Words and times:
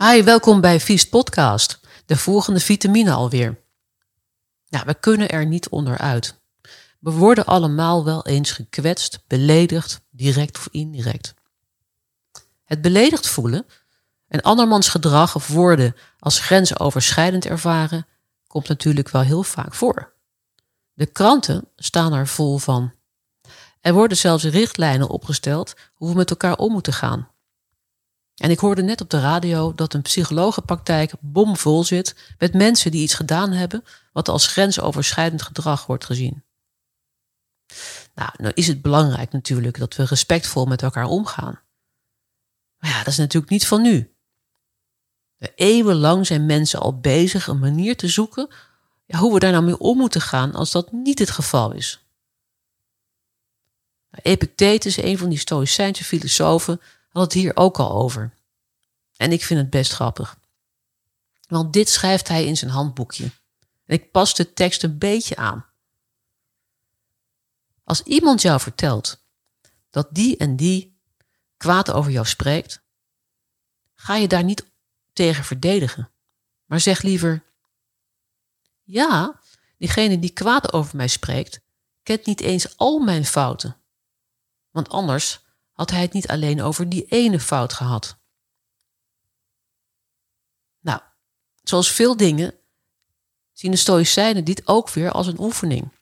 Hi, 0.00 0.22
welkom 0.22 0.60
bij 0.60 0.80
Vies 0.80 1.08
Podcast. 1.08 1.80
De 2.06 2.16
volgende 2.16 2.60
vitamine 2.60 3.12
alweer. 3.12 3.60
Nou, 4.68 4.84
we 4.86 4.94
kunnen 4.94 5.28
er 5.28 5.46
niet 5.46 5.68
onderuit. 5.68 6.40
We 7.00 7.10
worden 7.10 7.46
allemaal 7.46 8.04
wel 8.04 8.26
eens 8.26 8.52
gekwetst, 8.52 9.20
beledigd, 9.26 10.00
direct 10.10 10.56
of 10.56 10.68
indirect. 10.70 11.34
Het 12.64 12.82
beledigd 12.82 13.26
voelen 13.26 13.66
en 14.28 14.40
andermans 14.40 14.88
gedrag 14.88 15.34
of 15.34 15.48
woorden 15.48 15.94
als 16.18 16.40
grensoverschrijdend 16.40 17.46
ervaren 17.46 18.06
komt 18.46 18.68
natuurlijk 18.68 19.08
wel 19.08 19.22
heel 19.22 19.42
vaak 19.42 19.74
voor. 19.74 20.12
De 20.94 21.06
kranten 21.06 21.68
staan 21.76 22.12
er 22.12 22.26
vol 22.26 22.58
van. 22.58 22.92
Er 23.80 23.92
worden 23.92 24.16
zelfs 24.16 24.44
richtlijnen 24.44 25.08
opgesteld 25.08 25.74
hoe 25.94 26.08
we 26.08 26.14
met 26.14 26.30
elkaar 26.30 26.56
om 26.56 26.72
moeten 26.72 26.92
gaan. 26.92 27.28
En 28.38 28.50
ik 28.50 28.58
hoorde 28.58 28.82
net 28.82 29.00
op 29.00 29.10
de 29.10 29.20
radio 29.20 29.74
dat 29.74 29.94
een 29.94 30.02
psychologenpraktijk 30.02 31.12
bomvol 31.20 31.84
zit 31.84 32.34
met 32.38 32.54
mensen 32.54 32.90
die 32.90 33.02
iets 33.02 33.14
gedaan 33.14 33.52
hebben 33.52 33.84
wat 34.12 34.28
als 34.28 34.46
grensoverschrijdend 34.46 35.42
gedrag 35.42 35.86
wordt 35.86 36.04
gezien. 36.04 36.44
Nou, 38.14 38.30
nou 38.36 38.52
is 38.54 38.66
het 38.66 38.82
belangrijk 38.82 39.32
natuurlijk 39.32 39.78
dat 39.78 39.96
we 39.96 40.04
respectvol 40.04 40.66
met 40.66 40.82
elkaar 40.82 41.06
omgaan. 41.06 41.60
Maar 42.78 42.90
ja, 42.90 42.98
dat 42.98 43.06
is 43.06 43.16
natuurlijk 43.16 43.52
niet 43.52 43.66
van 43.66 43.82
nu. 43.82 44.12
Eeuwenlang 45.54 46.26
zijn 46.26 46.46
mensen 46.46 46.80
al 46.80 46.98
bezig 46.98 47.46
een 47.46 47.58
manier 47.58 47.96
te 47.96 48.08
zoeken 48.08 48.48
hoe 49.16 49.34
we 49.34 49.38
daar 49.38 49.52
nou 49.52 49.64
mee 49.64 49.78
om 49.78 49.98
moeten 49.98 50.20
gaan 50.20 50.54
als 50.54 50.70
dat 50.70 50.92
niet 50.92 51.18
het 51.18 51.30
geval 51.30 51.72
is. 51.72 52.02
Epictetus, 54.10 54.96
een 54.96 55.18
van 55.18 55.28
die 55.28 55.38
Stoïcijnse 55.38 56.04
filosofen, 56.04 56.80
had 57.08 57.22
het 57.22 57.32
hier 57.32 57.56
ook 57.56 57.78
al 57.78 57.90
over. 57.90 58.34
En 59.16 59.32
ik 59.32 59.44
vind 59.44 59.60
het 59.60 59.70
best 59.70 59.92
grappig. 59.92 60.38
Want 61.48 61.72
dit 61.72 61.88
schrijft 61.88 62.28
hij 62.28 62.44
in 62.44 62.56
zijn 62.56 62.70
handboekje. 62.70 63.24
En 63.84 63.94
ik 63.94 64.10
pas 64.10 64.34
de 64.34 64.52
tekst 64.52 64.82
een 64.82 64.98
beetje 64.98 65.36
aan. 65.36 65.66
Als 67.84 68.02
iemand 68.02 68.42
jou 68.42 68.60
vertelt 68.60 69.22
dat 69.90 70.08
die 70.10 70.36
en 70.36 70.56
die 70.56 70.98
kwaad 71.56 71.90
over 71.90 72.10
jou 72.10 72.26
spreekt, 72.26 72.82
ga 73.94 74.14
je 74.14 74.28
daar 74.28 74.44
niet 74.44 74.64
tegen 75.12 75.44
verdedigen. 75.44 76.10
Maar 76.64 76.80
zeg 76.80 77.02
liever: 77.02 77.44
Ja, 78.82 79.40
diegene 79.78 80.18
die 80.18 80.32
kwaad 80.32 80.72
over 80.72 80.96
mij 80.96 81.08
spreekt, 81.08 81.60
kent 82.02 82.26
niet 82.26 82.40
eens 82.40 82.76
al 82.76 82.98
mijn 82.98 83.24
fouten. 83.24 83.76
Want 84.70 84.88
anders 84.88 85.40
had 85.78 85.90
hij 85.90 86.00
het 86.00 86.12
niet 86.12 86.28
alleen 86.28 86.62
over 86.62 86.88
die 86.88 87.04
ene 87.04 87.40
fout 87.40 87.72
gehad. 87.72 88.18
Nou, 90.80 91.00
zoals 91.62 91.92
veel 91.92 92.16
dingen 92.16 92.54
zien 93.52 93.70
de 93.70 93.76
Stoïcijnen 93.76 94.44
dit 94.44 94.66
ook 94.66 94.90
weer 94.90 95.10
als 95.10 95.26
een 95.26 95.40
oefening. 95.40 95.92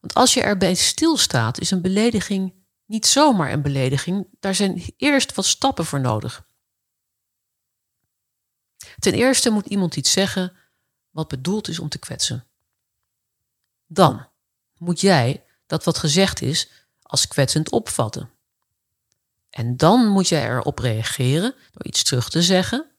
Want 0.00 0.14
als 0.14 0.34
je 0.34 0.42
erbij 0.42 0.74
stilstaat, 0.74 1.60
is 1.60 1.70
een 1.70 1.82
belediging 1.82 2.54
niet 2.86 3.06
zomaar 3.06 3.52
een 3.52 3.62
belediging. 3.62 4.28
Daar 4.40 4.54
zijn 4.54 4.94
eerst 4.96 5.34
wat 5.34 5.46
stappen 5.46 5.84
voor 5.84 6.00
nodig. 6.00 6.46
Ten 8.98 9.12
eerste 9.12 9.50
moet 9.50 9.66
iemand 9.66 9.96
iets 9.96 10.12
zeggen 10.12 10.56
wat 11.10 11.28
bedoeld 11.28 11.68
is 11.68 11.78
om 11.78 11.88
te 11.88 11.98
kwetsen. 11.98 12.46
Dan 13.86 14.28
moet 14.76 15.00
jij 15.00 15.44
dat 15.66 15.84
wat 15.84 15.98
gezegd 15.98 16.40
is 16.40 16.81
als 17.12 17.28
kwetsend 17.28 17.70
opvatten. 17.70 18.30
En 19.50 19.76
dan 19.76 20.08
moet 20.08 20.28
jij 20.28 20.48
erop 20.48 20.78
reageren 20.78 21.54
door 21.72 21.84
iets 21.84 22.02
terug 22.02 22.30
te 22.30 22.42
zeggen, 22.42 22.90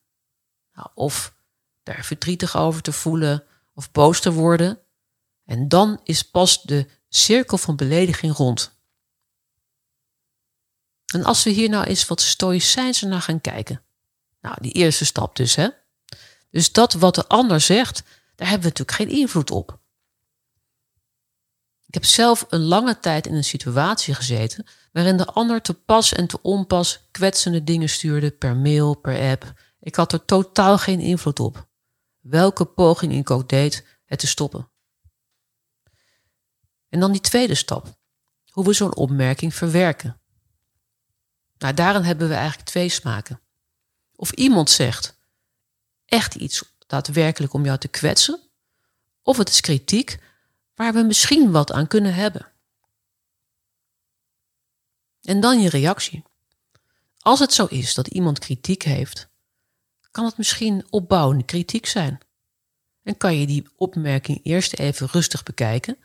nou, 0.74 0.88
of 0.94 1.36
daar 1.84 2.04
verdrietig 2.06 2.58
over 2.58 2.82
te 2.82 2.92
voelen 2.92 3.44
of 3.74 3.92
boos 3.92 4.22
te 4.22 4.32
worden. 4.32 4.80
En 5.46 5.68
dan 5.68 6.00
is 6.04 6.22
pas 6.22 6.62
de 6.62 6.88
cirkel 7.10 7.58
van 7.58 7.76
belediging 7.76 8.36
rond. 8.36 8.76
En 11.14 11.24
als 11.24 11.44
we 11.44 11.50
hier 11.50 11.70
nou 11.70 11.86
eens 11.86 12.08
wat 12.08 12.22
stoïcijnser 12.22 13.08
naar 13.08 13.22
gaan 13.22 13.42
kijken. 13.42 13.82
Nou, 14.42 14.56
die 14.62 14.72
eerste 14.72 15.06
stap 15.06 15.36
dus, 15.36 15.56
hè. 15.56 15.70
Dus 16.50 16.72
dat 16.72 16.94
wat 16.94 17.16
de 17.16 17.28
ander 17.28 17.62
zegt, 17.62 18.04
daar 18.36 18.48
hebben 18.50 18.72
we 18.72 18.80
natuurlijk 18.80 19.12
geen 19.12 19.20
invloed 19.20 19.52
op. 19.52 19.80
Ik 21.94 22.02
heb 22.02 22.10
zelf 22.10 22.46
een 22.50 22.64
lange 22.64 23.00
tijd 23.00 23.28
in 23.28 23.34
een 23.34 23.44
situatie 23.44 24.14
gezeten 24.14 24.66
waarin 24.92 25.18
de 25.18 25.26
ander 25.26 25.62
te 25.62 25.74
pas 25.74 26.14
en 26.14 26.28
te 26.28 26.42
onpas 26.42 27.08
kwetsende 27.12 27.64
dingen 27.64 27.90
stuurde 27.90 28.32
per 28.32 28.56
mail, 28.56 28.96
per 28.96 29.32
app. 29.32 29.54
Ik 29.80 29.96
had 29.96 30.14
er 30.14 30.26
totaal 30.26 30.78
geen 30.78 31.00
invloed 31.00 31.40
op. 31.40 31.68
Welke 32.20 32.66
poging 32.66 33.14
ik 33.14 33.32
ook 33.32 33.50
deed 33.50 33.86
het 34.06 34.20
te 34.20 34.28
stoppen. 34.28 34.70
En 36.90 37.00
dan 37.00 37.12
die 37.12 37.22
tweede 37.22 37.56
stap. 37.56 37.98
Hoe 38.52 38.66
we 38.66 38.74
zo'n 38.74 38.96
opmerking 38.96 39.56
verwerken. 39.56 40.22
Nou, 41.58 41.74
daarin 41.74 42.04
hebben 42.04 42.28
we 42.28 42.34
eigenlijk 42.34 42.68
twee 42.68 42.90
smaken. 42.90 43.42
Of 44.16 44.32
iemand 44.32 44.70
zegt 44.70 45.20
echt 46.06 46.36
iets 46.36 46.76
daadwerkelijk 46.88 47.54
om 47.54 47.66
jou 47.66 47.78
te 47.78 47.88
kwetsen, 47.88 48.40
of 49.22 49.38
het 49.38 49.50
is 49.50 49.62
kritiek 49.62 50.20
waar 50.76 50.94
we 50.94 51.02
misschien 51.02 51.52
wat 51.52 51.72
aan 51.72 51.88
kunnen 51.88 52.14
hebben. 52.14 52.52
En 55.22 55.40
dan 55.40 55.62
je 55.62 55.70
reactie. 55.70 56.24
Als 57.20 57.40
het 57.40 57.54
zo 57.54 57.66
is 57.66 57.94
dat 57.94 58.08
iemand 58.08 58.40
kritiek 58.40 58.84
heeft, 58.84 59.30
kan 60.12 60.26
het 60.26 60.38
misschien 60.38 60.86
opbouwende 60.90 61.44
kritiek 61.44 61.86
zijn. 61.86 62.20
En 63.04 63.18
kan 63.18 63.40
je 63.40 63.48
die 63.48 63.68
opmerking 63.76 64.40
eerst 64.44 64.74
even 64.74 65.08
rustig 65.08 65.44
bekijken. 65.44 65.98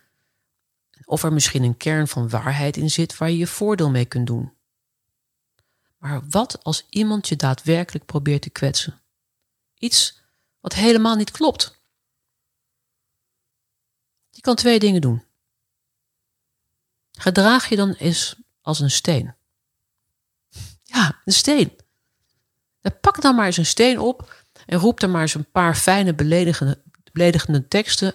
Of 1.04 1.22
er 1.22 1.32
misschien 1.32 1.62
een 1.62 1.76
kern 1.76 2.08
van 2.08 2.28
waarheid 2.28 2.76
in 2.76 2.90
zit 2.90 3.16
waar 3.16 3.30
je 3.30 3.36
je 3.36 3.46
voordeel 3.46 3.90
mee 3.90 4.04
kunt 4.04 4.26
doen. 4.26 4.52
Maar 5.98 6.28
wat 6.28 6.64
als 6.64 6.86
iemand 6.88 7.28
je 7.28 7.36
daadwerkelijk 7.36 8.04
probeert 8.04 8.42
te 8.42 8.50
kwetsen? 8.50 9.00
Iets 9.78 10.22
wat 10.60 10.74
helemaal 10.74 11.16
niet 11.16 11.30
klopt. 11.30 11.78
Je 14.38 14.44
kan 14.44 14.56
twee 14.56 14.78
dingen 14.78 15.00
doen. 15.00 15.25
Gedraag 17.12 17.69
je 17.69 17.76
dan 17.76 17.93
eens 17.93 18.37
als 18.60 18.81
een 18.81 18.91
steen. 18.91 19.34
Ja, 20.82 21.21
een 21.25 21.32
steen. 21.32 21.78
Dan 22.81 23.00
pak 23.00 23.21
dan 23.21 23.34
maar 23.34 23.47
eens 23.47 23.56
een 23.56 23.66
steen 23.66 23.98
op 23.98 24.44
en 24.66 24.78
roep 24.78 25.03
er 25.03 25.10
maar 25.10 25.21
eens 25.21 25.34
een 25.34 25.50
paar 25.50 25.75
fijne 25.75 26.15
beledigende, 26.15 26.82
beledigende 27.12 27.69
teksten 27.69 28.15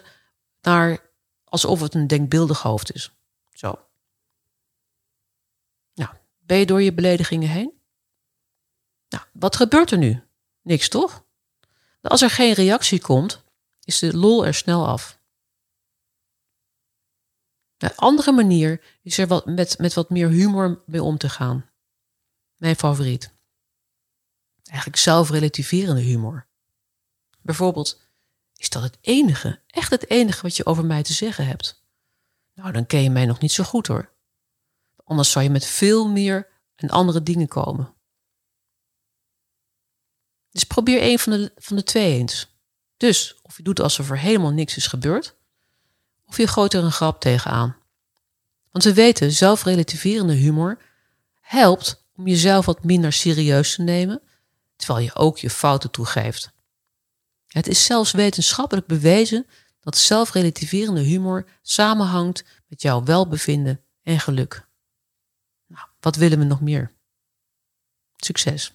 naar 0.60 0.98
alsof 1.44 1.80
het 1.80 1.94
een 1.94 2.06
denkbeeldig 2.06 2.62
hoofd 2.62 2.92
is. 2.92 3.10
Zo. 3.52 3.86
Nou, 5.94 6.10
ben 6.38 6.58
je 6.58 6.66
door 6.66 6.82
je 6.82 6.92
beledigingen 6.92 7.48
heen? 7.48 7.72
Nou, 9.08 9.24
wat 9.32 9.56
gebeurt 9.56 9.90
er 9.90 9.98
nu? 9.98 10.22
Niks 10.62 10.88
toch? 10.88 11.24
Als 12.00 12.22
er 12.22 12.30
geen 12.30 12.52
reactie 12.52 13.00
komt, 13.00 13.42
is 13.82 13.98
de 13.98 14.16
lol 14.16 14.46
er 14.46 14.54
snel 14.54 14.86
af. 14.86 15.22
Een 17.84 17.96
andere 17.96 18.32
manier 18.32 18.84
is 19.02 19.18
er 19.18 19.26
wat, 19.26 19.46
met, 19.46 19.78
met 19.78 19.94
wat 19.94 20.10
meer 20.10 20.28
humor 20.28 20.82
mee 20.86 21.02
om 21.02 21.18
te 21.18 21.28
gaan. 21.28 21.70
Mijn 22.56 22.76
favoriet. 22.76 23.32
Eigenlijk 24.62 24.98
zelfrelativerende 24.98 26.00
humor. 26.00 26.46
Bijvoorbeeld, 27.40 28.00
is 28.56 28.68
dat 28.68 28.82
het 28.82 28.98
enige, 29.00 29.60
echt 29.66 29.90
het 29.90 30.10
enige 30.10 30.42
wat 30.42 30.56
je 30.56 30.66
over 30.66 30.84
mij 30.84 31.02
te 31.02 31.12
zeggen 31.12 31.46
hebt? 31.46 31.84
Nou, 32.54 32.72
dan 32.72 32.86
ken 32.86 33.02
je 33.02 33.10
mij 33.10 33.26
nog 33.26 33.40
niet 33.40 33.52
zo 33.52 33.64
goed 33.64 33.86
hoor. 33.86 34.12
Anders 35.04 35.30
zou 35.30 35.44
je 35.44 35.50
met 35.50 35.66
veel 35.66 36.08
meer 36.08 36.48
en 36.74 36.90
andere 36.90 37.22
dingen 37.22 37.48
komen. 37.48 37.94
Dus 40.50 40.64
probeer 40.64 41.02
een 41.02 41.18
van 41.18 41.32
de, 41.32 41.52
van 41.56 41.76
de 41.76 41.82
twee 41.82 42.18
eens. 42.18 42.56
Dus 42.96 43.40
of 43.42 43.56
je 43.56 43.62
doet 43.62 43.80
alsof 43.80 44.10
er 44.10 44.18
helemaal 44.18 44.52
niks 44.52 44.76
is 44.76 44.86
gebeurd, 44.86 45.36
of 46.26 46.36
je 46.36 46.46
gooit 46.46 46.74
er 46.74 46.84
een 46.84 46.92
grap 46.92 47.20
tegenaan. 47.20 47.76
Want 48.70 48.84
we 48.84 48.94
weten, 48.94 49.32
zelfrelativerende 49.32 50.32
humor 50.32 50.78
helpt 51.40 52.04
om 52.16 52.26
jezelf 52.26 52.66
wat 52.66 52.84
minder 52.84 53.12
serieus 53.12 53.74
te 53.74 53.82
nemen, 53.82 54.22
terwijl 54.76 55.04
je 55.04 55.14
ook 55.14 55.38
je 55.38 55.50
fouten 55.50 55.90
toegeeft. 55.90 56.52
Het 57.46 57.66
is 57.66 57.84
zelfs 57.84 58.12
wetenschappelijk 58.12 58.86
bewezen 58.86 59.46
dat 59.80 59.96
zelfrelativerende 59.96 61.00
humor 61.00 61.48
samenhangt 61.62 62.44
met 62.66 62.82
jouw 62.82 63.04
welbevinden 63.04 63.80
en 64.02 64.20
geluk. 64.20 64.68
Nou, 65.66 65.86
wat 66.00 66.16
willen 66.16 66.38
we 66.38 66.44
nog 66.44 66.60
meer? 66.60 66.92
Succes! 68.16 68.74